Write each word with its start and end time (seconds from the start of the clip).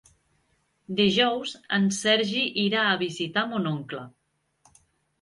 Dijous 0.99 1.53
en 1.77 1.87
Sergi 1.99 2.49
irà 2.65 2.89
a 2.95 2.99
visitar 3.05 3.47
mon 3.55 3.73
oncle. 3.77 4.07